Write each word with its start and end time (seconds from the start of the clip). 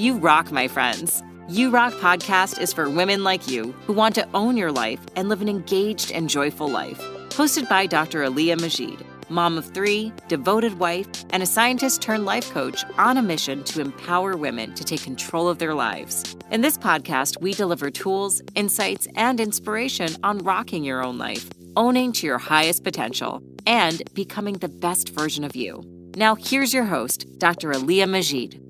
You 0.00 0.16
rock, 0.16 0.50
my 0.50 0.66
friends. 0.66 1.22
You 1.46 1.68
Rock 1.68 1.92
podcast 1.92 2.58
is 2.58 2.72
for 2.72 2.88
women 2.88 3.22
like 3.22 3.50
you 3.50 3.72
who 3.84 3.92
want 3.92 4.14
to 4.14 4.26
own 4.32 4.56
your 4.56 4.72
life 4.72 4.98
and 5.14 5.28
live 5.28 5.42
an 5.42 5.48
engaged 5.50 6.10
and 6.10 6.26
joyful 6.26 6.70
life. 6.70 6.98
Hosted 7.28 7.68
by 7.68 7.84
Dr. 7.84 8.24
Aliyah 8.24 8.58
Majid, 8.58 9.04
mom 9.28 9.58
of 9.58 9.66
three, 9.66 10.10
devoted 10.26 10.78
wife, 10.78 11.06
and 11.34 11.42
a 11.42 11.46
scientist 11.46 12.00
turned 12.00 12.24
life 12.24 12.50
coach 12.50 12.82
on 12.96 13.18
a 13.18 13.22
mission 13.22 13.62
to 13.64 13.82
empower 13.82 14.38
women 14.38 14.74
to 14.74 14.84
take 14.84 15.02
control 15.02 15.50
of 15.50 15.58
their 15.58 15.74
lives. 15.74 16.34
In 16.50 16.62
this 16.62 16.78
podcast, 16.78 17.38
we 17.42 17.52
deliver 17.52 17.90
tools, 17.90 18.40
insights, 18.54 19.06
and 19.16 19.38
inspiration 19.38 20.16
on 20.24 20.38
rocking 20.38 20.82
your 20.82 21.04
own 21.04 21.18
life, 21.18 21.50
owning 21.76 22.12
to 22.12 22.26
your 22.26 22.38
highest 22.38 22.84
potential, 22.84 23.42
and 23.66 24.02
becoming 24.14 24.54
the 24.54 24.68
best 24.68 25.10
version 25.10 25.44
of 25.44 25.54
you. 25.54 25.84
Now, 26.16 26.36
here's 26.36 26.72
your 26.72 26.84
host, 26.84 27.26
Dr. 27.38 27.72
Aliyah 27.72 28.08
Majid. 28.08 28.69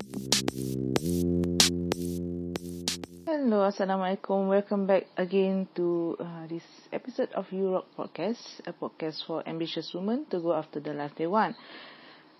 Hello, 3.41 3.65
Assalamualaikum. 3.65 4.53
Welcome 4.53 4.85
back 4.85 5.09
again 5.17 5.65
to 5.73 6.13
uh, 6.21 6.45
this 6.45 6.61
episode 6.93 7.33
of 7.33 7.49
Europe 7.49 7.89
Podcast, 7.97 8.37
a 8.69 8.73
podcast 8.77 9.25
for 9.25 9.41
ambitious 9.49 9.97
women 9.97 10.29
to 10.29 10.37
go 10.37 10.53
after 10.53 10.77
the 10.77 10.93
life 10.93 11.17
they 11.17 11.25
want. 11.25 11.57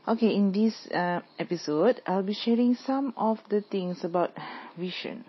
Okay, 0.06 0.30
in 0.30 0.54
this 0.54 0.78
uh, 0.94 1.26
episode, 1.42 2.06
I'll 2.06 2.22
be 2.22 2.38
sharing 2.38 2.78
some 2.78 3.18
of 3.18 3.42
the 3.50 3.66
things 3.66 4.06
about 4.06 4.38
vision, 4.78 5.26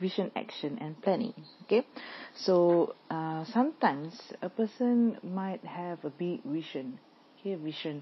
vision, 0.00 0.32
action, 0.32 0.80
and 0.80 0.96
planning. 1.04 1.36
Okay, 1.68 1.84
so 2.32 2.96
uh, 3.12 3.44
sometimes 3.52 4.16
a 4.40 4.48
person 4.48 5.20
might 5.20 5.60
have 5.68 6.00
a 6.00 6.12
big 6.16 6.40
vision. 6.48 6.96
Okay, 7.36 7.60
vision, 7.60 8.00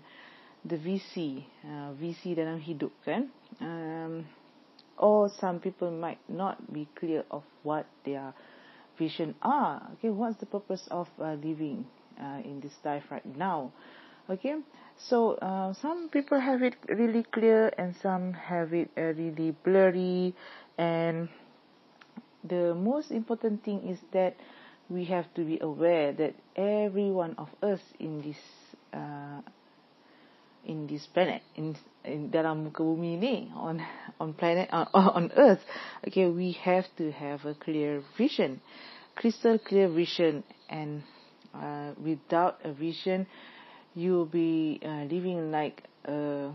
the 0.63 0.79
VC, 0.79 1.43
uh, 1.67 1.99
VC 1.99 2.39
dalam 2.39 2.63
hidup 2.63 2.95
kan. 3.03 3.27
Um, 3.59 4.23
or 5.01 5.31
some 5.41 5.59
people 5.59 5.91
might 5.91 6.21
not 6.29 6.73
be 6.73 6.87
clear 6.95 7.25
of 7.31 7.43
what 7.63 7.87
their 8.05 8.35
vision 8.99 9.35
are. 9.43 9.83
Okay, 9.95 10.11
what's 10.11 10.37
the 10.37 10.47
purpose 10.47 10.87
of 10.91 11.09
uh, 11.19 11.33
living 11.33 11.87
uh, 12.23 12.41
in 12.45 12.61
this 12.61 12.75
life 12.85 13.05
right 13.11 13.25
now? 13.37 13.73
Okay, 14.29 14.57
so 14.99 15.33
uh, 15.37 15.73
some 15.73 16.11
people 16.11 16.39
have 16.39 16.63
it 16.63 16.77
really 16.89 17.25
clear 17.33 17.73
and 17.79 17.97
some 18.03 18.35
have 18.35 18.75
it 18.75 18.91
uh, 18.97 19.15
really 19.17 19.57
blurry. 19.65 20.35
And 20.77 21.31
the 22.45 22.75
most 22.75 23.11
important 23.11 23.65
thing 23.65 23.89
is 23.89 23.99
that 24.13 24.37
we 24.91 25.05
have 25.07 25.33
to 25.35 25.45
be 25.45 25.59
aware 25.61 26.13
that 26.13 26.35
every 26.57 27.11
one 27.11 27.35
of 27.39 27.49
us 27.63 27.81
in 27.99 28.21
this 28.21 28.37
uh, 28.93 29.41
in 30.65 30.87
this 30.87 31.07
planet 31.07 31.43
in, 31.57 31.77
in 32.05 32.31
dalam 32.31 32.65
muka 32.65 32.83
bumi 32.83 33.17
ni 33.19 33.51
on 33.57 33.81
on 34.21 34.33
planet 34.35 34.69
uh, 34.73 34.87
on 34.95 35.31
earth 35.37 35.63
okay 36.07 36.29
we 36.29 36.53
have 36.53 36.85
to 36.97 37.11
have 37.13 37.45
a 37.45 37.55
clear 37.55 38.03
vision 38.17 38.61
crystal 39.17 39.59
clear 39.59 39.89
vision 39.89 40.45
and 40.69 41.03
uh, 41.55 41.93
without 42.03 42.59
a 42.65 42.73
vision 42.73 43.27
you'll 43.95 44.27
be 44.27 44.81
uh, 44.85 45.05
living 45.11 45.51
like 45.51 45.83
uh, 46.07 46.53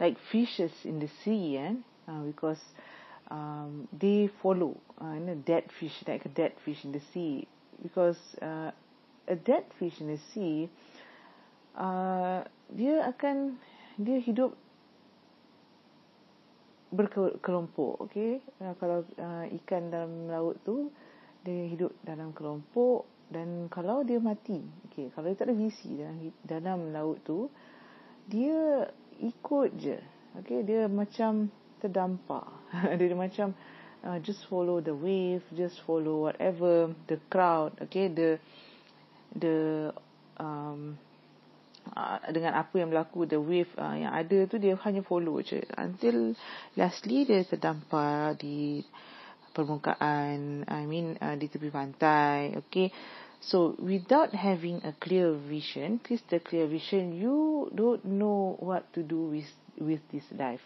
like 0.00 0.16
fishes 0.30 0.72
in 0.84 0.98
the 0.98 1.08
sea 1.24 1.56
eh? 1.56 1.72
uh, 2.08 2.22
because 2.22 2.58
um, 3.30 3.88
they 3.92 4.28
follow 4.42 4.76
uh, 5.00 5.16
dead 5.46 5.64
fish 5.78 5.92
like 6.06 6.24
a 6.24 6.28
dead 6.28 6.52
fish 6.64 6.84
in 6.84 6.92
the 6.92 7.00
sea 7.14 7.46
because 7.82 8.18
uh, 8.42 8.70
a 9.28 9.36
dead 9.36 9.64
fish 9.78 9.94
in 10.00 10.08
the 10.08 10.18
sea 10.34 10.68
uh, 11.76 12.40
dia 12.72 13.04
akan 13.08 13.56
dia 14.00 14.18
hidup 14.20 14.56
berkelompok 16.92 18.04
okey? 18.08 18.44
Uh, 18.60 18.76
kalau 18.76 19.04
uh, 19.16 19.44
ikan 19.62 19.88
dalam 19.88 20.28
laut 20.28 20.60
tu 20.64 20.92
dia 21.42 21.66
hidup 21.66 21.90
dalam 22.04 22.30
kelompok 22.36 23.08
dan 23.32 23.66
kalau 23.72 24.04
dia 24.04 24.20
mati 24.20 24.60
okey? 24.90 25.08
Kalau 25.16 25.26
dia 25.32 25.36
tak 25.40 25.48
ada 25.48 25.56
visi 25.56 25.96
dalam 25.96 26.16
dalam 26.44 26.80
laut 26.92 27.18
tu 27.24 27.48
dia 28.28 28.86
ikut 29.24 29.70
je 29.80 29.96
okey? 30.44 30.68
Dia 30.68 30.86
macam 30.86 31.48
terdampar. 31.80 32.46
Dia, 32.96 33.08
dia 33.10 33.16
macam 33.16 33.56
uh, 34.04 34.18
just 34.20 34.44
follow 34.46 34.84
the 34.84 34.92
wave 34.92 35.42
just 35.56 35.80
follow 35.88 36.28
whatever 36.28 36.92
the 37.08 37.16
crowd 37.32 37.72
okey? 37.88 38.12
The 38.12 38.36
the 39.32 39.90
um 40.36 41.00
Uh, 41.92 42.22
dengan 42.30 42.54
apa 42.54 42.78
yang 42.78 42.94
berlaku 42.94 43.26
the 43.26 43.36
wave 43.36 43.68
uh, 43.74 43.92
yang 43.98 44.14
ada 44.14 44.46
tu 44.46 44.56
dia 44.56 44.78
hanya 44.86 45.02
follow 45.02 45.42
je. 45.42 45.60
Until 45.74 46.32
lastly 46.78 47.26
dia 47.26 47.42
terdampar 47.42 48.38
di 48.38 48.80
permukaan 49.50 50.64
I 50.64 50.82
mean 50.88 51.18
uh, 51.18 51.34
di 51.36 51.50
tepi 51.50 51.68
pantai 51.68 52.54
okay? 52.54 52.88
So 53.42 53.74
without 53.82 54.30
having 54.32 54.80
a 54.86 54.94
clear 54.94 55.34
vision 55.34 55.98
crystal 56.00 56.40
clear 56.40 56.70
vision 56.70 57.18
you 57.18 57.68
don't 57.74 58.06
know 58.06 58.56
what 58.62 58.86
to 58.94 59.02
do 59.02 59.34
with 59.34 59.50
with 59.76 60.00
this 60.14 60.24
life. 60.32 60.62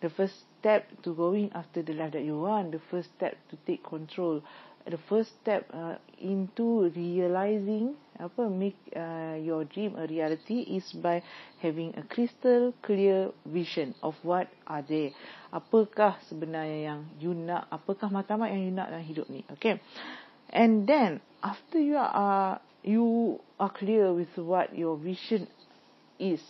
The 0.00 0.08
first 0.08 0.48
step 0.66 0.90
to 1.06 1.14
going 1.14 1.46
after 1.54 1.78
the 1.78 1.94
life 1.94 2.10
that 2.10 2.26
you 2.26 2.42
want 2.42 2.74
the 2.74 2.82
first 2.90 3.06
step 3.14 3.38
to 3.46 3.54
take 3.70 3.86
control 3.86 4.42
the 4.90 4.98
first 5.06 5.30
step 5.42 5.66
uh, 5.70 5.94
into 6.18 6.90
realizing 6.94 7.94
apa 8.18 8.46
make 8.50 8.78
uh, 8.94 9.34
your 9.38 9.66
dream 9.66 9.94
a 9.98 10.06
reality 10.06 10.62
is 10.74 10.86
by 11.02 11.22
having 11.62 11.94
a 11.98 12.02
crystal 12.06 12.74
clear 12.82 13.34
vision 13.46 13.94
of 14.02 14.14
what 14.22 14.46
are 14.66 14.86
there. 14.86 15.10
Apakah 15.50 16.22
sebenarnya 16.30 16.94
yang 16.94 17.00
you 17.18 17.34
nak 17.34 17.66
apakah 17.70 18.10
matlamat 18.10 18.54
yang 18.54 18.62
you 18.62 18.72
nak 18.74 18.94
dalam 18.94 19.06
hidup 19.06 19.26
ni 19.26 19.42
okay? 19.50 19.82
And 20.54 20.86
then 20.86 21.18
after 21.42 21.82
you 21.82 21.98
are 21.98 22.62
you 22.86 23.38
are 23.58 23.70
clear 23.74 24.14
with 24.14 24.30
what 24.38 24.70
your 24.70 24.94
vision 24.94 25.50
is 26.22 26.42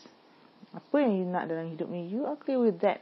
apa 0.77 1.00
yang 1.00 1.12
you 1.16 1.25
nak 1.25 1.48
dalam 1.48 1.72
hidup 1.72 1.88
ni 1.88 2.04
you 2.12 2.28
are 2.28 2.37
clear 2.37 2.60
with 2.60 2.84
that 2.84 3.00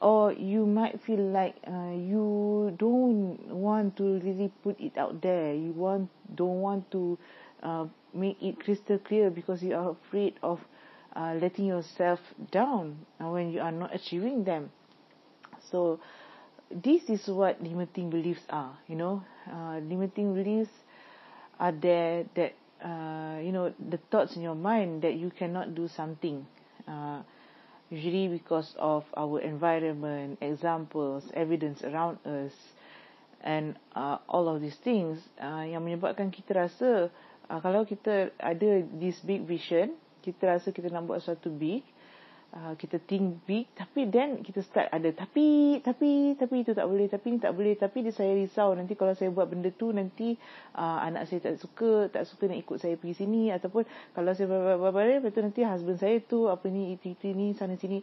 or 0.00 0.32
you 0.32 0.66
might 0.66 1.00
feel 1.02 1.18
like 1.18 1.56
uh, 1.66 1.90
you 1.90 2.74
don't 2.78 3.38
want 3.48 3.96
to 3.96 4.20
really 4.20 4.52
put 4.62 4.78
it 4.80 4.96
out 4.96 5.20
there. 5.22 5.54
You 5.54 5.72
want 5.72 6.08
don't 6.34 6.60
want 6.60 6.90
to 6.92 7.18
uh, 7.62 7.86
make 8.14 8.40
it 8.42 8.60
crystal 8.60 8.98
clear 8.98 9.30
because 9.30 9.62
you 9.62 9.74
are 9.74 9.90
afraid 9.90 10.34
of 10.42 10.60
uh, 11.16 11.34
letting 11.40 11.66
yourself 11.66 12.20
down 12.50 12.98
when 13.18 13.50
you 13.50 13.60
are 13.60 13.72
not 13.72 13.94
achieving 13.94 14.44
them. 14.44 14.70
So 15.70 15.98
this 16.70 17.02
is 17.08 17.26
what 17.28 17.60
limiting 17.62 18.10
beliefs 18.10 18.42
are 18.50 18.76
you 18.86 18.96
know? 18.96 19.22
Uh, 19.50 19.78
limiting 19.78 20.34
beliefs 20.34 20.70
are 21.58 21.72
there 21.72 22.24
that 22.36 22.54
uh, 22.84 23.40
you 23.40 23.50
know 23.50 23.72
the 23.90 23.98
thoughts 24.10 24.36
in 24.36 24.42
your 24.42 24.54
mind 24.54 25.02
that 25.02 25.14
you 25.14 25.30
cannot 25.30 25.74
do 25.74 25.88
something. 25.88 26.46
Uh, 26.86 27.22
usually 27.90 28.28
because 28.28 28.74
of 28.78 29.04
our 29.16 29.40
environment, 29.40 30.38
examples, 30.40 31.24
evidence 31.34 31.82
around 31.82 32.18
us, 32.26 32.52
and 33.40 33.76
uh, 33.94 34.18
all 34.28 34.48
of 34.48 34.60
these 34.60 34.76
things 34.82 35.18
uh, 35.40 35.64
yang 35.64 35.80
menyebabkan 35.80 36.28
kita 36.28 36.68
rasa 36.68 37.08
uh, 37.48 37.60
kalau 37.64 37.86
kita 37.88 38.34
ada 38.36 38.84
this 39.00 39.18
big 39.24 39.46
vision, 39.48 39.96
kita 40.20 40.58
rasa 40.58 40.68
kita 40.74 40.92
nak 40.92 41.08
buat 41.08 41.24
sesuatu 41.24 41.48
big, 41.48 41.80
uh, 42.54 42.72
kita 42.80 42.96
think 43.04 43.44
big 43.44 43.68
tapi 43.76 44.08
then 44.08 44.40
kita 44.40 44.64
start 44.64 44.88
ada 44.88 45.12
tapi 45.12 45.78
tapi 45.84 46.32
tapi 46.38 46.54
itu 46.64 46.72
tak 46.72 46.88
boleh 46.88 47.06
tapi 47.10 47.26
ni 47.36 47.38
tak 47.40 47.52
boleh 47.52 47.74
tapi 47.76 48.06
dia 48.06 48.12
saya 48.14 48.32
risau. 48.32 48.72
Nanti 48.72 48.96
kalau 48.96 49.12
saya 49.12 49.28
buat 49.28 49.48
benda 49.50 49.68
tu 49.74 49.92
nanti 49.92 50.36
uh, 50.76 50.98
anak 51.04 51.28
saya 51.28 51.44
tak 51.52 51.60
suka 51.60 52.08
tak 52.08 52.24
suka 52.24 52.48
nak 52.48 52.58
ikut 52.60 52.76
saya 52.80 52.94
pergi 52.96 53.24
sini 53.24 53.52
ataupun 53.52 53.84
kalau 54.16 54.32
saya 54.32 54.48
buat 54.48 54.92
lepas 54.92 55.32
tu 55.32 55.40
nanti 55.44 55.60
husband 55.64 56.00
saya 56.00 56.16
tu 56.24 56.48
apa 56.48 56.66
ni 56.72 56.96
itu 56.96 57.12
itu 57.12 57.32
ni 57.36 57.52
sana 57.52 57.76
sini 57.76 58.00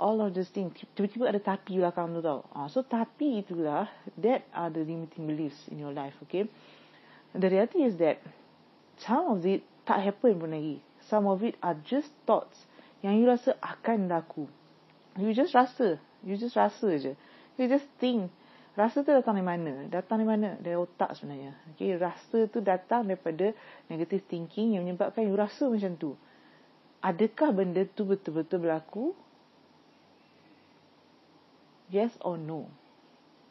all 0.00 0.24
of 0.24 0.32
these 0.32 0.48
things 0.48 0.72
tiba-tiba 0.96 1.28
ada 1.28 1.40
tapi 1.40 1.76
belakang 1.76 2.16
tu 2.16 2.24
tau. 2.24 2.48
Uh, 2.56 2.68
so 2.72 2.80
tapi 2.80 3.44
itulah 3.44 3.88
that 4.16 4.48
are 4.56 4.72
the 4.72 4.80
limiting 4.80 5.28
beliefs 5.28 5.68
in 5.68 5.76
your 5.76 5.92
life 5.92 6.16
okay? 6.24 6.48
The 7.32 7.48
reality 7.48 7.84
is 7.84 7.96
that 8.00 8.20
some 9.00 9.36
of 9.36 9.40
it 9.48 9.64
tak 9.88 10.04
happen 10.04 10.36
pun 10.36 10.52
lagi. 10.52 10.76
Some 11.08 11.24
of 11.28 11.40
it 11.44 11.56
are 11.60 11.76
just 11.84 12.12
thoughts 12.24 12.68
yang 13.02 13.18
you 13.18 13.26
rasa 13.26 13.58
akan 13.58 14.06
laku. 14.06 14.46
You 15.18 15.34
just 15.34 15.52
rasa. 15.52 15.98
You 16.22 16.38
just 16.38 16.54
rasa 16.54 16.88
je. 16.96 17.12
You 17.58 17.66
just 17.66 17.86
think. 17.98 18.30
Rasa 18.72 19.04
tu 19.04 19.12
datang 19.12 19.36
dari 19.36 19.44
mana? 19.44 19.84
Datang 19.92 20.24
dari 20.24 20.28
mana? 20.32 20.56
Dari 20.56 20.78
otak 20.78 21.12
sebenarnya. 21.18 21.52
Okay, 21.76 21.92
rasa 22.00 22.48
tu 22.48 22.64
datang 22.64 23.04
daripada 23.04 23.52
negative 23.92 24.24
thinking 24.24 24.80
yang 24.80 24.88
menyebabkan 24.88 25.28
you 25.28 25.36
rasa 25.36 25.68
macam 25.68 25.92
tu. 26.00 26.16
Adakah 27.04 27.52
benda 27.52 27.84
tu 27.84 28.08
betul-betul 28.08 28.64
berlaku? 28.64 29.12
Yes 31.92 32.16
or 32.24 32.40
no? 32.40 32.72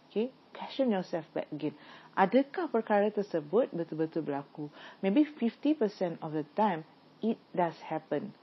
Okay, 0.09 0.33
question 0.57 0.89
yourself 0.89 1.27
back 1.37 1.45
again. 1.53 1.77
Adakah 2.17 2.67
perkara 2.73 3.13
tersebut 3.13 3.69
betul-betul 3.69 4.25
berlaku? 4.25 4.73
Maybe 5.05 5.23
50% 5.23 6.17
of 6.25 6.33
the 6.33 6.47
time, 6.57 6.81
it 7.21 7.37
does 7.53 7.77
happen. 7.85 8.33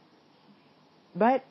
But 1.15 1.45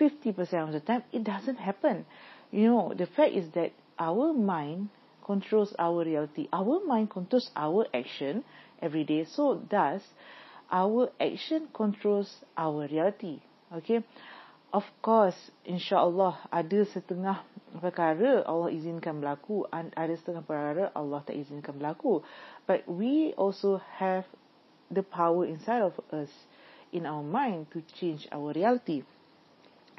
50% 0.00 0.38
of 0.66 0.72
the 0.72 0.80
time 0.80 1.02
it 1.12 1.24
doesn't 1.24 1.56
happen. 1.56 2.06
You 2.50 2.68
know 2.68 2.94
the 2.96 3.06
fact 3.06 3.32
is 3.32 3.50
that 3.54 3.72
our 3.98 4.32
mind 4.32 4.88
controls 5.24 5.74
our 5.78 6.04
reality. 6.04 6.48
Our 6.52 6.84
mind 6.84 7.10
controls 7.10 7.50
our 7.54 7.86
action 7.94 8.44
every 8.82 9.04
day. 9.04 9.24
So 9.24 9.62
thus 9.70 10.02
our 10.70 11.10
action 11.20 11.68
controls 11.72 12.44
our 12.56 12.88
reality. 12.88 13.40
Okay? 13.72 14.02
Of 14.72 14.86
course 15.02 15.38
insyaallah 15.66 16.46
ada 16.50 16.80
setengah 16.86 17.42
perkara 17.78 18.42
Allah 18.46 18.70
izinkan 18.70 19.18
berlaku 19.18 19.66
ada 19.70 20.14
setengah 20.14 20.42
perkara 20.46 20.90
Allah 20.94 21.22
tak 21.26 21.38
izinkan 21.38 21.74
berlaku. 21.78 22.22
But 22.66 22.86
we 22.86 23.34
also 23.34 23.82
have 23.98 24.26
the 24.90 25.02
power 25.02 25.46
inside 25.46 25.82
of 25.82 25.94
us 26.10 26.30
in 26.92 27.06
our 27.06 27.22
mind 27.22 27.70
to 27.72 27.82
change 27.98 28.26
our 28.32 28.52
reality. 28.52 29.02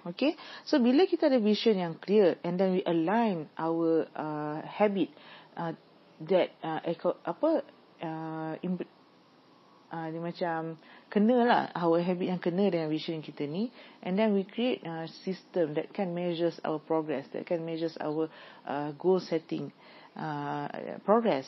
Okay? 0.06 0.34
So 0.66 0.82
bila 0.82 1.06
kita 1.06 1.30
ada 1.30 1.38
vision 1.38 1.78
yang 1.78 1.94
clear 2.02 2.38
and 2.42 2.58
then 2.58 2.74
we 2.74 2.82
align 2.86 3.46
our 3.58 4.10
uh, 4.18 4.60
habit 4.66 5.14
uh, 5.54 5.78
that 6.26 6.54
uh, 6.66 6.82
apa 7.26 7.62
uh, 8.02 8.54
uh, 8.58 10.08
dia 10.10 10.22
macam 10.22 10.80
kena 11.12 11.38
lah 11.46 11.64
our 11.78 12.02
habit 12.02 12.34
yang 12.34 12.42
kena 12.42 12.72
dengan 12.74 12.90
vision 12.90 13.22
kita 13.22 13.46
ni 13.46 13.70
and 14.02 14.18
then 14.18 14.34
we 14.34 14.42
create 14.48 14.82
a 14.88 15.06
system 15.22 15.78
that 15.78 15.94
can 15.94 16.16
measures 16.16 16.58
our 16.66 16.82
progress 16.82 17.30
that 17.36 17.46
can 17.46 17.62
measures 17.62 17.94
our 18.02 18.26
uh, 18.66 18.90
goal 18.98 19.22
setting 19.22 19.70
uh, 20.18 20.66
progress. 21.06 21.46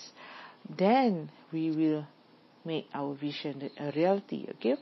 Then 0.64 1.28
we 1.52 1.74
will 1.74 2.06
make 2.64 2.88
our 2.94 3.18
vision 3.18 3.68
a 3.76 3.92
reality 3.92 4.48
okay 4.56 4.78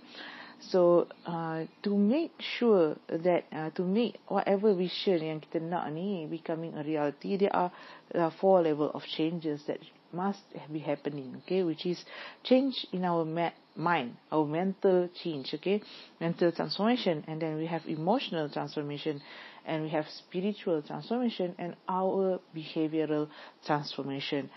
so 0.70 1.08
uh, 1.26 1.66
to 1.84 1.98
make 1.98 2.32
sure 2.40 2.96
that 3.10 3.46
uh, 3.52 3.70
to 3.72 3.84
make 3.84 4.18
whatever 4.28 4.74
vision 4.74 5.22
yang 5.24 5.40
kita 5.42 5.62
nak 5.62 5.90
ni 5.90 6.30
becoming 6.30 6.74
a 6.78 6.84
reality 6.84 7.38
there 7.38 7.54
are 7.56 7.72
uh, 8.14 8.30
four 8.40 8.62
level 8.62 8.92
of 8.94 9.02
changes 9.04 9.64
that 9.66 9.80
must 10.14 10.44
be 10.72 10.80
happening 10.80 11.42
okay? 11.44 11.64
Which 11.64 11.86
is 11.86 12.04
change 12.44 12.86
in 12.92 13.06
our 13.06 13.26
ma- 13.26 13.56
mind 13.76 14.18
our 14.32 14.46
mental 14.46 15.10
change 15.24 15.54
okay? 15.56 15.82
Mental 16.20 16.52
transformation 16.52 17.24
and 17.28 17.42
then 17.42 17.58
we 17.58 17.66
have 17.66 17.86
emotional 17.88 18.50
transformation 18.50 19.22
and 19.66 19.84
we 19.84 19.90
have 19.90 20.06
spiritual 20.10 20.82
transformation 20.82 21.56
and 21.58 21.76
our 21.88 22.40
behavioral 22.56 23.30
transformation. 23.66 24.50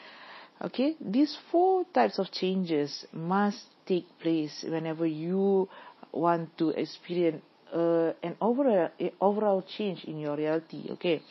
Okay? 0.62 0.96
These 1.00 1.36
four 1.50 1.84
types 1.92 2.18
of 2.18 2.30
changes 2.30 3.04
must 3.12 3.62
take 3.86 4.06
place 4.20 4.64
whenever 4.66 5.06
you 5.06 5.68
want 6.14 6.56
to 6.58 6.70
experience 6.70 7.42
uh, 7.74 8.12
an 8.22 8.36
overall 8.40 8.88
overall 9.20 9.62
change 9.62 10.04
in 10.04 10.18
your 10.18 10.36
reality 10.36 10.86
okay? 10.90 11.22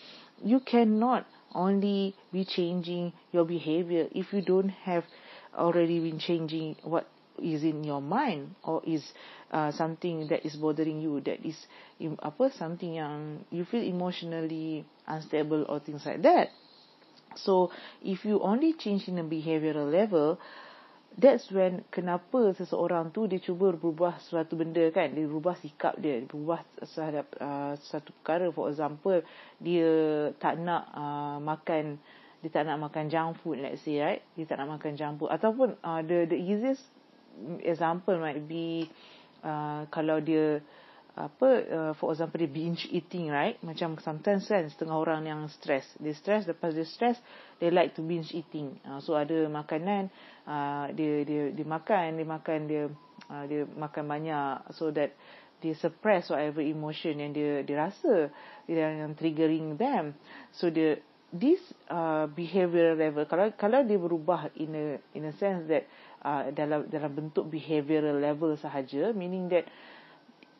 You 0.43 0.59
cannot 0.59 1.25
only 1.55 2.15
be 2.31 2.43
changing 2.45 3.13
your 3.31 3.45
behavior 3.45 4.07
if 4.11 4.33
you 4.33 4.41
don't 4.41 4.69
have 4.69 5.05
already 5.55 5.99
been 5.99 6.19
changing 6.19 6.75
what 6.83 7.07
is 7.41 7.63
in 7.63 7.83
your 7.83 8.01
mind 8.01 8.55
or 8.63 8.81
is 8.85 9.03
uh, 9.51 9.71
something 9.71 10.27
that 10.27 10.45
is 10.45 10.55
bothering 10.55 11.01
you 11.01 11.21
that 11.21 11.39
is 11.45 11.57
apa 12.21 12.51
something 12.53 12.93
yang 12.97 13.45
you 13.49 13.65
feel 13.65 13.81
emotionally 13.81 14.85
unstable 15.07 15.65
or 15.69 15.79
things 15.79 16.05
like 16.05 16.21
that. 16.21 16.49
So 17.35 17.71
if 18.03 18.25
you 18.25 18.41
only 18.41 18.73
change 18.73 19.07
in 19.07 19.17
a 19.17 19.23
behavioral 19.23 19.89
level 19.89 20.37
that's 21.17 21.49
when 21.53 21.85
kenapa 21.93 22.57
seseorang 22.57 23.13
tu 23.13 23.29
dia 23.29 23.37
cuba 23.37 23.73
berubah 23.73 24.17
suatu 24.17 24.57
benda 24.57 24.83
kan. 24.89 25.13
Dia 25.13 25.25
berubah 25.29 25.53
sikap 25.61 25.97
dia 26.01 26.21
dia 26.21 26.27
berubah 26.29 26.65
terhadap 26.81 27.27
uh, 27.37 27.73
satu 27.77 28.09
perkara. 28.21 28.49
For 28.49 28.69
example 28.69 29.21
dia 29.61 29.91
tak 30.41 30.57
nak 30.61 30.89
uh, 30.93 31.37
makan 31.39 32.01
dia 32.43 32.49
tak 32.51 32.67
nak 32.67 32.91
makan 32.91 33.07
junk 33.07 33.39
food 33.39 33.63
let's 33.63 33.85
say 33.85 34.01
right? 34.01 34.21
Dia 34.35 34.45
tak 34.49 34.59
nak 34.59 34.79
makan 34.79 34.97
junk 34.97 35.21
food. 35.21 35.31
Ataupun 35.31 35.77
uh, 35.85 36.01
the 36.01 36.25
the 36.27 36.37
easiest 36.37 36.83
example 37.61 38.17
might 38.17 38.43
be 38.45 38.89
uh, 39.45 39.85
kalau 39.93 40.21
dia 40.21 40.61
apa 41.13 41.49
uh, 41.69 41.93
for 41.93 42.09
example 42.09 42.41
dia 42.41 42.49
binge 42.49 42.89
eating 42.89 43.29
right? 43.29 43.61
Macam 43.61 44.01
sometimes 44.01 44.49
kan 44.49 44.65
setengah 44.65 44.97
orang 44.97 45.29
yang 45.29 45.45
stress. 45.45 45.85
Dia 46.01 46.17
stress 46.17 46.49
lepas 46.49 46.73
dia 46.73 46.89
stress 46.89 47.21
they 47.61 47.69
like 47.69 47.93
to 47.93 48.01
binge 48.01 48.33
eating. 48.33 48.81
Uh, 48.81 48.97
so 48.97 49.13
ada 49.13 49.45
makanan 49.45 50.09
uh, 50.49 50.89
dia 50.89 51.21
dia 51.21 51.53
dia 51.53 51.65
makan 51.69 52.17
dia 52.17 52.25
makan 52.25 52.59
dia 52.65 52.83
uh, 53.29 53.43
dia 53.45 53.61
makan 53.77 54.03
banyak. 54.09 54.73
So 54.73 54.89
that 54.97 55.13
dia 55.61 55.77
suppress 55.77 56.33
whatever 56.33 56.65
emotion 56.65 57.21
yang 57.21 57.31
dia 57.31 57.61
dia 57.61 57.77
rasa 57.77 58.33
dia 58.65 59.05
yang 59.05 59.13
triggering 59.13 59.77
them. 59.77 60.17
So 60.49 60.73
the 60.73 60.97
this 61.33 61.61
uh, 61.89 62.29
behavioral 62.29 62.93
level 62.93 63.25
kalau 63.25 63.49
kalau 63.57 63.81
dia 63.81 63.97
berubah 63.97 64.53
in 64.53 64.73
a 64.73 64.85
in 65.17 65.25
a 65.29 65.33
sense 65.37 65.65
that 65.65 65.89
uh, 66.21 66.53
dalam 66.53 66.85
dalam 66.93 67.09
bentuk 67.09 67.49
behavioral 67.49 68.21
level 68.21 68.53
sahaja 68.53 69.09
meaning 69.17 69.49
that 69.49 69.65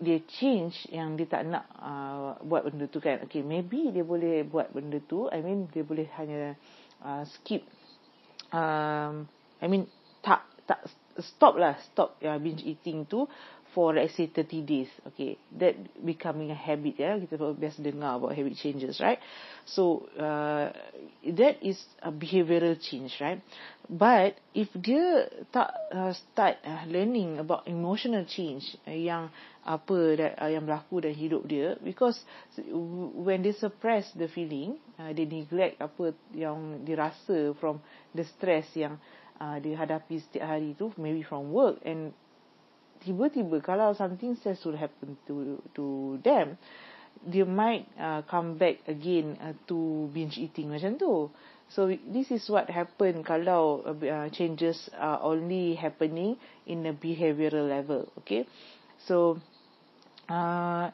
dia 0.03 0.19
change 0.27 0.85
yang 0.91 1.15
dia 1.15 1.25
tak 1.25 1.47
nak 1.47 1.65
uh, 1.79 2.35
buat 2.43 2.67
benda 2.67 2.85
tu 2.91 2.99
kan. 2.99 3.23
Okay 3.25 3.41
maybe 3.41 3.89
dia 3.89 4.03
boleh 4.03 4.43
buat 4.43 4.69
benda 4.75 4.99
tu. 4.99 5.31
I 5.31 5.39
mean 5.39 5.71
dia 5.71 5.81
boleh 5.87 6.05
hanya 6.19 6.59
uh, 7.01 7.23
skip 7.25 7.63
um 8.53 9.25
i 9.57 9.65
mean 9.65 9.89
tak 10.21 10.45
tak 10.69 10.85
stop 11.19 11.57
lah 11.57 11.77
stop 11.89 12.17
uh, 12.21 12.37
binge 12.37 12.61
eating 12.61 13.05
tu 13.09 13.25
for 13.73 13.89
let's 13.93 14.13
say 14.13 14.29
30 14.29 14.61
days. 14.61 14.89
Okay 15.13 15.35
that 15.57 15.73
becoming 16.05 16.53
a 16.53 16.57
habit 16.57 17.01
ya. 17.01 17.17
Kita 17.17 17.41
biasa 17.41 17.81
dengar 17.81 18.21
about 18.21 18.37
habit 18.37 18.53
changes 18.55 19.01
right? 19.01 19.17
So 19.65 20.05
uh, 20.13 20.69
that 21.25 21.57
is 21.65 21.81
a 22.05 22.13
behavioral 22.13 22.77
change 22.77 23.17
right? 23.17 23.41
But 23.89 24.37
if 24.53 24.69
dia 24.77 25.27
tak 25.49 25.73
uh, 25.89 26.13
start 26.13 26.61
uh, 26.63 26.85
learning 26.87 27.41
about 27.41 27.65
emotional 27.65 28.29
change 28.29 28.77
uh, 28.85 28.93
yang 28.93 29.33
apa 29.63 29.95
uh, 30.39 30.51
yang 30.51 30.67
berlaku 30.67 30.99
dalam 30.99 31.15
hidup 31.15 31.43
dia. 31.47 31.79
Because 31.79 32.19
when 33.23 33.43
they 33.43 33.55
suppress 33.55 34.11
the 34.15 34.27
feeling 34.27 34.75
uh, 34.99 35.15
they 35.15 35.23
neglect 35.23 35.79
apa 35.79 36.11
yang 36.35 36.83
dirasa 36.83 37.55
from 37.57 37.79
the 38.11 38.27
stress 38.27 38.67
yang 38.75 38.99
uh, 39.39 39.57
dihadapi 39.63 40.19
setiap 40.19 40.59
hari 40.59 40.75
tu 40.75 40.91
maybe 40.99 41.23
from 41.23 41.55
work. 41.55 41.79
And 41.87 42.11
tiba-tiba 43.03 43.63
kalau 43.63 43.95
something 43.95 44.35
stressful 44.39 44.79
happen 44.79 45.19
to 45.27 45.59
to 45.75 46.17
them 46.23 46.55
they 47.23 47.43
might 47.47 47.87
uh, 47.95 48.23
come 48.27 48.59
back 48.59 48.83
again 48.87 49.39
uh, 49.39 49.55
to 49.67 50.09
binge 50.11 50.35
eating 50.35 50.67
macam 50.67 50.99
tu. 50.99 51.31
So 51.71 51.89
this 51.89 52.29
is 52.29 52.43
what 52.51 52.69
happen 52.69 53.23
kalau 53.23 53.81
uh, 53.87 54.27
changes 54.29 54.91
are 54.93 55.23
only 55.23 55.73
happening 55.73 56.37
in 56.67 56.85
a 56.85 56.93
behavioral 56.93 57.65
level 57.65 58.11
okay? 58.21 58.45
So 59.07 59.41
uh, 60.29 60.89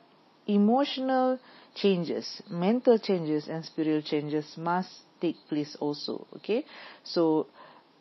emotional 0.47 1.39
changes 1.75 2.41
mental 2.49 2.97
changes 2.97 3.47
and 3.47 3.63
spiritual 3.65 4.01
changes 4.01 4.57
must 4.57 4.89
take 5.21 5.37
place 5.47 5.75
also 5.79 6.25
okay? 6.35 6.65
So 7.03 7.47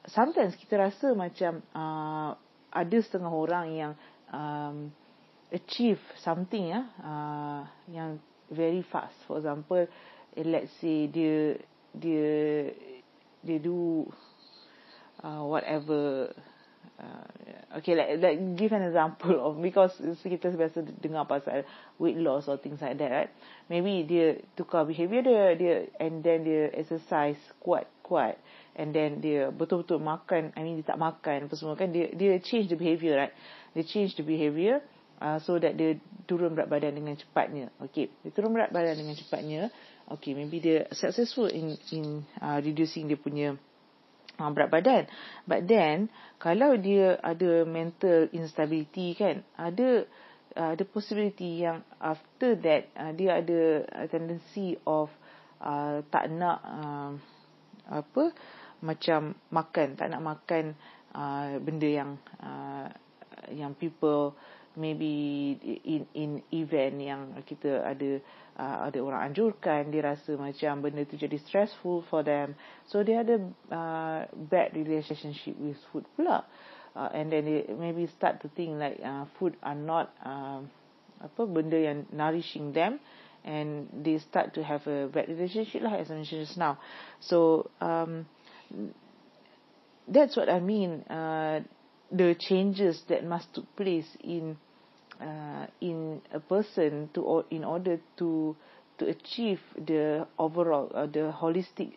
sometimes 0.06 0.56
kita 0.56 0.78
rasa 0.78 1.12
macam 1.12 1.60
uh, 1.74 2.32
ada 2.72 2.98
setengah 3.02 3.32
orang 3.32 3.66
yang 3.74 3.92
um, 4.32 4.92
achieve 5.52 6.00
something 6.20 6.72
ya 6.72 6.88
uh, 7.00 7.62
yang 7.88 8.20
very 8.48 8.80
fast. 8.86 9.16
For 9.28 9.40
example 9.40 9.84
let's 10.36 10.72
say 10.80 11.08
dia 11.08 11.58
dia 11.92 12.72
dia 13.42 13.58
do 13.60 14.08
uh, 15.24 15.42
whatever 15.44 16.32
uh, 16.98 17.28
okay 17.78 17.94
like 17.94 18.18
like 18.18 18.38
give 18.56 18.72
an 18.72 18.82
example 18.82 19.36
of 19.38 19.60
because 19.60 19.94
kita 20.24 20.50
biasa 20.50 20.82
dengar 20.98 21.28
pasal 21.28 21.62
weight 22.00 22.18
loss 22.18 22.48
or 22.48 22.56
things 22.58 22.80
like 22.80 22.96
that 22.98 23.10
right? 23.12 23.30
Maybe 23.70 24.02
dia 24.08 24.40
tukar 24.56 24.88
behavior 24.88 25.22
dia 25.22 25.42
dia 25.54 25.74
and 26.00 26.24
then 26.24 26.42
dia 26.42 26.72
exercise 26.74 27.38
kuat 27.60 27.86
kuat 28.02 28.40
and 28.74 28.90
then 28.96 29.20
dia 29.20 29.52
betul-betul 29.52 30.00
makan 30.00 30.50
I 30.56 30.60
mean 30.64 30.80
dia 30.80 30.86
tak 30.90 31.00
makan 31.00 31.46
apa 31.46 31.54
semua 31.54 31.76
kan? 31.78 31.92
Dia 31.92 32.10
dia 32.12 32.40
change 32.40 32.72
the 32.72 32.78
behavior 32.78 33.20
right? 33.20 33.34
Dia 33.76 33.84
change 33.84 34.16
the 34.16 34.24
behavior 34.24 34.80
uh, 35.20 35.38
so 35.44 35.60
that 35.60 35.76
dia 35.76 36.00
turun 36.24 36.56
berat 36.56 36.72
badan 36.72 36.96
dengan 36.96 37.14
cepatnya. 37.14 37.68
Okay 37.84 38.08
dia 38.24 38.30
turun 38.32 38.56
berat 38.56 38.72
badan 38.72 38.96
dengan 38.96 39.14
cepatnya. 39.14 39.70
Okay 40.08 40.32
maybe 40.32 40.56
dia 40.58 40.88
successful 40.88 41.52
in 41.52 41.76
in 41.92 42.24
uh, 42.40 42.58
reducing 42.64 43.06
dia 43.06 43.20
punya 43.20 43.60
uh, 44.38 44.50
berat 44.54 44.70
badan. 44.70 45.04
But 45.44 45.66
then 45.66 46.08
kalau 46.38 46.78
dia 46.78 47.18
ada 47.20 47.66
mental 47.66 48.30
instability 48.30 49.18
kan 49.18 49.42
ada 49.58 50.06
uh, 50.54 50.70
ada 50.74 50.84
possibility 50.86 51.66
yang 51.66 51.82
after 51.98 52.54
that 52.62 52.88
uh, 52.94 53.12
dia 53.12 53.42
ada 53.42 53.84
tendency 54.08 54.78
of 54.86 55.10
uh, 55.62 56.00
tak 56.08 56.30
nak 56.30 56.58
uh, 56.62 57.12
apa 57.88 58.24
macam 58.78 59.34
makan 59.50 59.98
tak 59.98 60.08
nak 60.14 60.22
makan 60.22 60.78
uh, 61.14 61.58
benda 61.58 61.88
yang 61.88 62.10
uh, 62.38 62.86
yang 63.50 63.72
people 63.74 64.36
maybe 64.78 65.58
in 65.82 66.06
in 66.14 66.30
event 66.54 67.02
yang 67.02 67.34
kita 67.42 67.82
ada 67.82 68.22
uh, 68.54 68.86
ada 68.86 68.98
orang 69.02 69.34
anjurkan 69.34 69.90
dia 69.90 70.06
rasa 70.06 70.38
macam 70.38 70.86
benda 70.86 71.02
tu 71.02 71.18
jadi 71.18 71.34
stressful 71.42 72.06
for 72.06 72.22
them. 72.22 72.54
So 72.86 73.02
dia 73.02 73.26
ada 73.26 73.42
uh, 73.74 74.20
bad 74.30 74.78
relationship 74.78 75.58
with 75.58 75.76
food 75.90 76.06
pula. 76.14 76.46
Uh, 76.94 77.10
and 77.14 77.30
then 77.30 77.46
they 77.46 77.66
maybe 77.74 78.06
start 78.10 78.42
to 78.42 78.48
think 78.54 78.78
like 78.78 78.98
uh, 79.02 79.26
food 79.38 79.58
are 79.62 79.78
not 79.78 80.14
uh, 80.22 80.62
apa 81.18 81.42
benda 81.50 81.78
yang 81.78 82.06
nourishing 82.14 82.70
them. 82.70 83.02
And 83.46 83.88
they 83.94 84.18
start 84.18 84.52
to 84.58 84.66
have 84.66 84.86
a 84.90 85.06
bad 85.10 85.30
relationship 85.30 85.82
lah 85.82 85.98
as 85.98 86.10
I 86.10 86.18
mentioned 86.18 86.46
just 86.46 86.58
now. 86.58 86.78
So 87.22 87.70
um, 87.80 88.26
that's 90.06 90.34
what 90.34 90.50
I 90.50 90.58
mean. 90.58 91.06
Uh, 91.06 91.62
the 92.10 92.34
changes 92.38 93.02
that 93.08 93.24
must 93.24 93.52
take 93.54 93.76
place 93.76 94.16
in 94.22 94.56
uh, 95.20 95.66
in 95.80 96.22
a 96.32 96.40
person 96.40 97.10
to 97.12 97.44
in 97.50 97.64
order 97.64 97.98
to 98.16 98.56
to 98.98 99.06
achieve 99.06 99.60
the 99.76 100.26
overall 100.38 100.90
uh, 100.94 101.06
the 101.06 101.32
holistic 101.36 101.92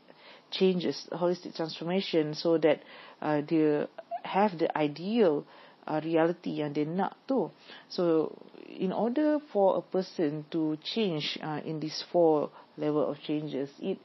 changes 0.51 1.07
holistic 1.11 1.55
transformation 1.55 2.33
so 2.33 2.57
that 2.57 2.81
uh, 3.21 3.41
they 3.47 3.85
have 4.23 4.57
the 4.59 4.77
ideal 4.77 5.45
uh, 5.87 5.99
reality 6.03 6.61
yang 6.61 6.73
dia 6.73 6.85
nak 6.85 7.17
tu. 7.25 7.49
So 7.89 8.31
in 8.67 8.93
order 8.93 9.41
for 9.51 9.81
a 9.81 9.83
person 9.83 10.45
to 10.53 10.77
change 10.83 11.39
uh, 11.41 11.59
in 11.65 11.79
these 11.79 12.03
four 12.11 12.49
level 12.77 13.03
of 13.09 13.19
changes 13.25 13.69
it 13.81 13.99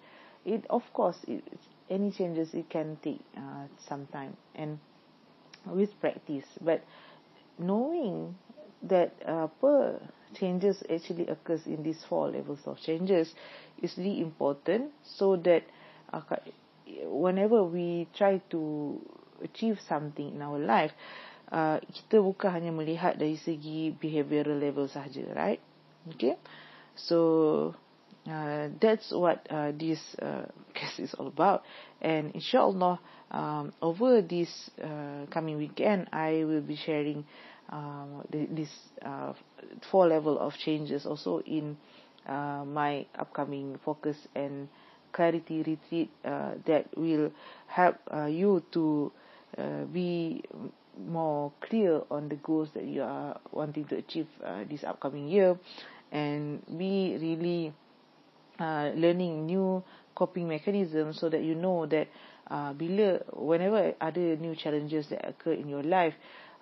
it 0.45 0.65
of 0.71 0.83
course 0.93 1.17
it, 1.29 1.45
any 1.91 2.11
changes 2.11 2.51
it 2.55 2.67
can 2.71 2.97
take 3.03 3.21
uh, 3.37 3.69
some 3.87 4.07
time. 4.11 4.35
And 4.55 4.79
with 5.67 5.91
practice. 6.01 6.47
But 6.61 6.85
knowing 7.59 8.37
that 8.83 9.15
uh, 9.27 9.49
apa 9.49 10.01
changes 10.35 10.83
actually 10.91 11.27
occurs 11.27 11.65
in 11.67 11.83
these 11.83 12.03
four 12.09 12.29
levels 12.29 12.61
of 12.67 12.77
changes 12.79 13.33
is 13.81 13.95
really 13.97 14.21
important 14.21 14.93
so 15.03 15.37
that 15.37 15.65
uh, 16.13 16.21
whenever 17.09 17.65
we 17.65 18.07
try 18.15 18.39
to 18.51 19.01
achieve 19.43 19.79
something 19.89 20.35
in 20.35 20.43
our 20.43 20.59
life 20.59 20.93
uh, 21.53 21.81
kita 21.89 22.21
bukan 22.21 22.51
hanya 22.53 22.73
melihat 22.75 23.17
dari 23.17 23.39
segi 23.39 23.95
behavioral 23.97 24.59
level 24.59 24.91
sahaja 24.91 25.25
right? 25.33 25.63
Okay? 26.15 26.37
So 26.97 27.75
uh, 28.29 28.69
that's 28.81 29.13
what 29.13 29.47
uh, 29.51 29.73
this 29.73 30.01
uh, 30.21 30.47
case 30.77 30.99
is 30.99 31.15
all 31.15 31.29
about. 31.29 31.63
And 32.01 32.35
insyaallah 32.35 32.99
um, 33.31 33.73
over 33.83 34.23
this 34.23 34.71
uh, 34.83 35.27
coming 35.31 35.57
weekend 35.57 36.09
i 36.13 36.45
will 36.45 36.61
be 36.61 36.77
sharing 36.77 37.25
um, 37.71 38.23
this 38.31 38.71
uh, 39.03 39.33
four 39.91 40.07
level 40.07 40.39
of 40.39 40.53
changes 40.55 41.05
also 41.07 41.41
in 41.41 41.77
uh, 42.29 42.65
my 42.67 43.05
upcoming 43.19 43.79
focus 43.85 44.17
and 44.35 44.69
clarity 45.13 45.63
retreat 45.63 46.11
uh, 46.25 46.53
that 46.67 46.87
will 46.97 47.31
help 47.67 47.97
uh, 48.13 48.27
you 48.27 48.63
to 48.71 49.11
uh, 49.59 49.85
be 49.93 50.43
more 51.09 51.53
clear 51.61 52.03
on 52.11 52.29
the 52.29 52.37
goals 52.37 52.69
that 52.75 52.85
you 52.85 53.03
are 53.03 53.39
wanting 53.53 53.85
to 53.85 53.97
achieve 53.97 54.27
uh, 54.45 54.65
this 54.69 54.85
upcoming 54.85 55.29
year 55.29 55.59
and 56.13 56.63
be 56.79 57.17
really 57.21 57.73
uh, 58.59 58.91
learning 58.95 59.47
new 59.47 59.83
coping 60.15 60.49
mechanisms 60.49 61.21
so 61.21 61.29
that 61.29 61.43
you 61.43 61.55
know 61.55 61.87
that 61.87 62.09
uh, 62.51 62.73
bila 62.73 63.21
whenever 63.33 63.95
other 64.01 64.37
new 64.37 64.55
challenges 64.55 65.09
that 65.09 65.23
occur 65.27 65.53
in 65.53 65.69
your 65.69 65.83
life 65.83 66.15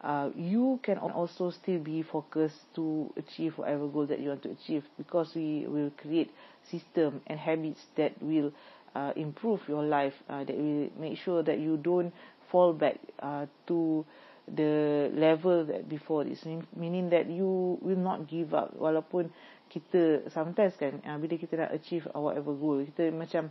uh, 0.04 0.28
you 0.36 0.78
can 0.82 0.98
also 0.98 1.50
still 1.50 1.80
be 1.80 2.02
focused 2.02 2.60
to 2.74 3.08
achieve 3.16 3.56
whatever 3.56 3.88
goal 3.88 4.06
that 4.06 4.20
you 4.20 4.28
want 4.28 4.42
to 4.42 4.50
achieve 4.52 4.84
because 4.98 5.32
we 5.34 5.64
will 5.66 5.90
create 5.96 6.30
system 6.70 7.20
and 7.26 7.38
habits 7.40 7.80
that 7.96 8.12
will 8.20 8.52
uh, 8.94 9.12
improve 9.16 9.60
your 9.66 9.82
life 9.82 10.14
uh, 10.28 10.44
that 10.44 10.56
will 10.56 10.88
make 11.00 11.18
sure 11.18 11.42
that 11.42 11.58
you 11.58 11.76
don't 11.76 12.12
fall 12.50 12.72
back 12.72 13.00
uh, 13.20 13.46
to 13.66 14.04
the 14.46 15.10
level 15.14 15.64
that 15.64 15.88
before. 15.88 16.24
This 16.24 16.44
meaning 16.76 17.10
that 17.10 17.28
you 17.28 17.78
will 17.80 17.96
not 17.96 18.28
give 18.28 18.52
up. 18.54 18.76
Walaupun 18.76 19.32
kita 19.72 20.28
sometimes 20.30 20.76
kan 20.76 21.00
uh, 21.02 21.16
bila 21.18 21.34
kita 21.34 21.58
nak 21.58 21.72
achieve 21.74 22.06
whatever 22.14 22.54
goal 22.54 22.84
kita 22.84 23.10
macam 23.10 23.50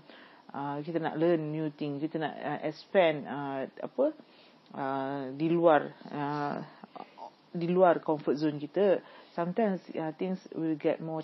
kita 0.86 1.02
nak 1.02 1.18
learn 1.18 1.50
new 1.50 1.74
thing 1.74 1.98
kita 1.98 2.22
nak 2.22 2.34
uh, 2.38 2.60
expand 2.62 3.26
uh, 3.26 3.66
apa 3.82 4.14
Uh, 4.74 5.30
di 5.38 5.54
luar 5.54 5.86
uh, 6.10 6.58
di 7.54 7.70
luar 7.70 8.02
comfort 8.02 8.42
zone 8.42 8.58
kita 8.58 9.06
sometimes 9.38 9.86
uh, 9.94 10.10
things 10.18 10.42
will 10.58 10.74
get 10.74 10.98
more 10.98 11.22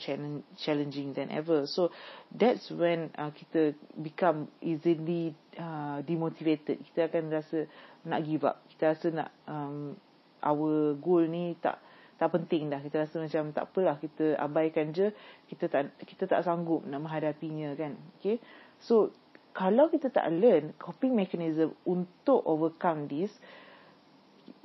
challenging 0.53 1.17
than 1.17 1.33
ever. 1.33 1.65
So 1.65 1.89
that's 2.29 2.69
when 2.69 3.09
uh, 3.17 3.33
kita 3.33 3.73
become 3.97 4.53
easily 4.61 5.33
uh, 5.57 6.05
demotivated. 6.05 6.77
Kita 6.93 7.09
akan 7.09 7.33
rasa 7.33 7.65
nak 8.05 8.21
give 8.21 8.45
up. 8.45 8.61
Kita 8.69 8.93
rasa 8.93 9.07
nak 9.09 9.33
um, 9.49 9.97
our 10.45 10.93
goal 11.01 11.25
ni 11.25 11.57
tak 11.57 11.81
tak 12.21 12.29
penting 12.29 12.69
dah. 12.69 12.85
Kita 12.85 13.09
rasa 13.09 13.17
macam 13.17 13.49
tak 13.49 13.65
apalah 13.65 13.97
kita 13.97 14.37
abaikan 14.37 14.93
je. 14.93 15.09
Kita 15.49 15.65
tak 15.65 15.97
kita 16.05 16.29
tak 16.29 16.45
sanggup 16.45 16.85
nak 16.85 17.01
menghadapinya 17.01 17.73
kan? 17.73 17.97
Okay 18.21 18.37
so 18.83 19.11
kalau 19.53 19.91
kita 19.91 20.07
tak 20.13 20.29
learn 20.31 20.71
coping 20.79 21.17
mechanism 21.17 21.75
untuk 21.83 22.39
overcome 22.45 23.09
this 23.11 23.33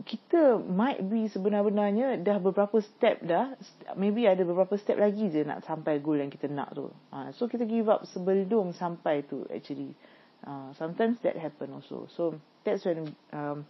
kita 0.04 0.58
might 0.60 1.00
be 1.06 1.30
sebenar-benarnya 1.30 2.20
dah 2.20 2.42
beberapa 2.42 2.82
step 2.82 3.22
dah 3.24 3.54
maybe 3.94 4.26
ada 4.26 4.42
beberapa 4.42 4.74
step 4.74 4.98
lagi 5.00 5.30
je 5.30 5.46
nak 5.46 5.62
sampai 5.64 6.02
goal 6.02 6.18
yang 6.18 6.28
kita 6.28 6.50
nak 6.50 6.74
tu. 6.74 6.90
Uh, 7.14 7.30
so 7.38 7.46
kita 7.46 7.64
give 7.64 7.86
up 7.86 8.02
sebelum 8.10 8.74
sampai 8.74 9.22
tu 9.24 9.46
actually. 9.48 9.94
Uh, 10.44 10.76
sometimes 10.76 11.16
that 11.24 11.40
happen 11.40 11.72
also. 11.72 12.04
So 12.12 12.36
that's 12.68 12.84
when 12.84 13.16
um, 13.32 13.64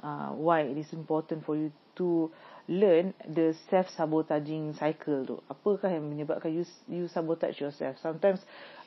uh, 0.00 0.32
why 0.32 0.64
it 0.64 0.78
is 0.80 0.88
important 0.96 1.44
for 1.44 1.52
you 1.52 1.68
to 2.00 2.32
learn 2.70 3.10
the 3.26 3.50
self 3.66 3.90
sabotaging 3.90 4.78
cycle 4.78 5.26
tu. 5.26 5.36
Apakah 5.50 5.90
yang 5.90 6.06
menyebabkan 6.06 6.54
you 6.54 6.62
you 6.86 7.10
sabotage 7.10 7.58
yourself? 7.58 7.98
Sometimes 7.98 8.38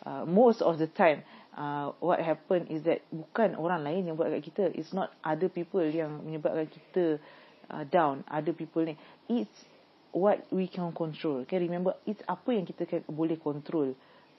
uh, 0.07 0.23
most 0.23 0.63
of 0.63 0.79
the 0.79 0.87
time 0.87 1.27
uh, 1.59 1.91
what 1.99 2.23
happen 2.23 2.63
is 2.71 2.87
that 2.87 3.03
bukan 3.11 3.59
orang 3.59 3.83
lain 3.83 4.07
yang 4.07 4.15
buat 4.15 4.31
kat 4.31 4.41
kita. 4.47 4.63
It's 4.71 4.95
not 4.95 5.11
other 5.19 5.51
people 5.51 5.83
yang 5.83 6.23
menyebabkan 6.23 6.71
kita 6.71 7.19
uh, 7.67 7.83
down. 7.91 8.23
Other 8.31 8.55
people 8.55 8.87
ni. 8.87 8.95
It's 9.27 9.67
what 10.15 10.47
we 10.47 10.71
can 10.71 10.95
control. 10.95 11.43
Okay 11.43 11.59
remember 11.59 11.99
it's 12.07 12.23
apa 12.23 12.55
yang 12.55 12.63
kita 12.63 12.87
can, 12.87 13.03
boleh 13.11 13.35
control 13.35 13.91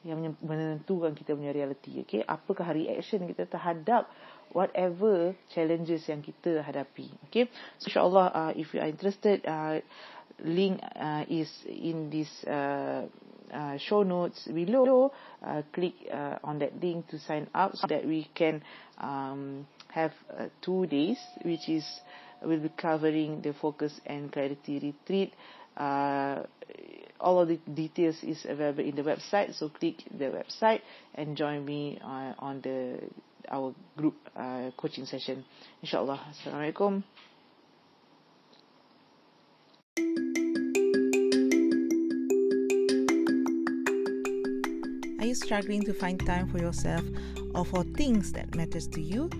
yang 0.09 0.25
menentukan 0.41 1.13
kita 1.13 1.37
punya 1.37 1.53
reality. 1.53 2.01
Okay 2.09 2.25
apakah 2.25 2.73
reaction 2.73 3.29
kita 3.29 3.45
terhadap 3.45 4.09
whatever 4.55 5.35
challenges 5.51 6.07
yang 6.07 6.23
kita 6.23 6.63
hadapi. 6.63 7.11
Okay? 7.29 7.51
So 7.83 7.91
insyaallah 7.91 8.27
uh, 8.33 8.53
if 8.55 8.73
you 8.73 8.81
are 8.81 8.89
interested 8.89 9.43
uh, 9.45 9.83
link 10.41 10.79
uh, 10.95 11.27
is 11.29 11.51
in 11.67 12.09
this 12.09 12.31
uh, 12.47 13.05
uh, 13.53 13.77
show 13.79 14.03
notes 14.03 14.47
below. 14.49 15.13
Uh, 15.43 15.63
click 15.73 15.95
uh, 16.11 16.39
on 16.43 16.59
that 16.59 16.73
link 16.81 17.07
to 17.09 17.19
sign 17.19 17.47
up 17.55 17.77
so 17.77 17.87
that 17.87 18.07
we 18.07 18.29
can 18.35 18.63
um, 18.99 19.67
have 19.93 20.13
uh, 20.33 20.47
two 20.63 20.87
days 20.87 21.19
which 21.45 21.69
is 21.69 21.85
will 22.43 22.61
be 22.61 22.71
covering 22.77 23.41
the 23.43 23.53
focus 23.55 24.01
and 24.07 24.33
clarity 24.33 24.79
retreat. 24.81 25.33
Uh, 25.77 26.43
all 27.21 27.41
of 27.41 27.49
the 27.49 27.59
details 27.75 28.17
is 28.23 28.45
available 28.49 28.85
in 28.85 28.95
the 28.95 29.03
website 29.03 29.55
so 29.55 29.69
click 29.69 30.05
the 30.19 30.27
website 30.27 30.81
and 31.15 31.37
join 31.37 31.65
me 31.65 31.99
uh, 32.03 32.33
on 32.39 32.61
the 32.61 32.99
our 33.55 33.73
group 33.97 34.19
uh, 34.35 34.71
coaching 34.77 35.07
session 35.07 35.47
insyaallah 35.79 36.19
assalamualaikum 36.35 37.07
Are 45.23 45.27
you 45.27 45.35
struggling 45.35 45.81
to 45.89 45.95
find 45.95 46.21
time 46.21 46.53
for 46.53 46.59
yourself 46.59 47.01
or 47.55 47.65
for 47.65 47.83
things 47.97 48.33
that 48.33 48.55
matters 48.55 48.87
to 48.89 49.01
you? 49.01 49.31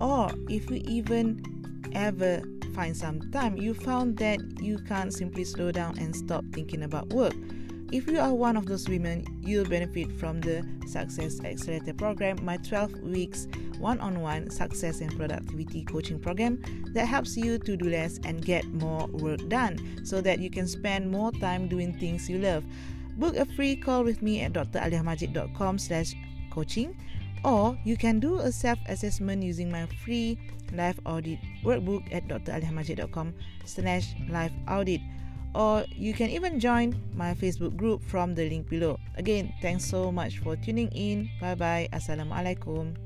Or 0.00 0.32
if 0.48 0.70
you 0.70 0.80
even 0.88 1.44
ever 1.92 2.40
find 2.74 2.96
some 2.96 3.20
time, 3.30 3.58
you 3.58 3.74
found 3.74 4.16
that 4.24 4.40
you 4.62 4.78
can't 4.88 5.12
simply 5.12 5.44
slow 5.44 5.70
down 5.70 5.98
and 5.98 6.16
stop 6.16 6.44
thinking 6.54 6.82
about 6.82 7.12
work. 7.12 7.34
If 7.92 8.08
you 8.08 8.18
are 8.20 8.32
one 8.32 8.56
of 8.56 8.66
those 8.66 8.88
women, 8.88 9.24
you'll 9.42 9.66
benefit 9.68 10.10
from 10.18 10.40
the 10.40 10.66
Success 10.86 11.38
Accelerator 11.44 11.94
program, 11.94 12.42
my 12.42 12.56
12 12.56 13.00
weeks 13.02 13.46
one 13.84 14.00
on 14.00 14.24
one 14.24 14.48
success 14.48 15.04
and 15.04 15.12
productivity 15.12 15.84
coaching 15.84 16.18
program 16.18 16.56
that 16.96 17.04
helps 17.04 17.36
you 17.36 17.60
to 17.60 17.76
do 17.76 17.84
less 17.84 18.18
and 18.24 18.40
get 18.40 18.64
more 18.72 19.06
work 19.20 19.44
done 19.52 19.76
so 20.08 20.24
that 20.24 20.40
you 20.40 20.48
can 20.48 20.66
spend 20.66 21.04
more 21.12 21.30
time 21.36 21.68
doing 21.68 21.92
things 22.00 22.24
you 22.24 22.40
love. 22.40 22.64
Book 23.20 23.36
a 23.36 23.44
free 23.44 23.76
call 23.76 24.02
with 24.02 24.22
me 24.22 24.40
at 24.40 24.54
dralihamajid.com 24.54 25.78
slash 25.78 26.16
coaching 26.50 26.96
or 27.44 27.76
you 27.84 28.00
can 28.00 28.18
do 28.18 28.40
a 28.40 28.50
self-assessment 28.50 29.42
using 29.44 29.70
my 29.70 29.84
free 30.02 30.40
live 30.72 30.98
audit 31.04 31.38
workbook 31.62 32.08
at 32.08 32.26
dralihamajid.com 32.26 33.34
slash 33.66 34.16
live 34.30 34.52
audit 34.66 35.00
or 35.54 35.84
you 35.94 36.14
can 36.14 36.30
even 36.30 36.58
join 36.58 36.96
my 37.14 37.34
Facebook 37.34 37.76
group 37.76 38.02
from 38.02 38.34
the 38.34 38.48
link 38.48 38.68
below. 38.68 38.98
Again, 39.16 39.52
thanks 39.62 39.84
so 39.84 40.10
much 40.10 40.38
for 40.40 40.56
tuning 40.56 40.88
in. 40.90 41.30
Bye 41.38 41.54
bye. 41.54 41.86
Assalamualaikum. 41.92 42.96